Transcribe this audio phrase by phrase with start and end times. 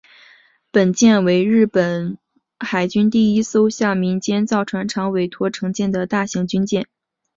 [0.71, 2.17] 本舰为日本
[2.59, 6.87] 海军第一艘向民间造船厂委托承建的大型军舰。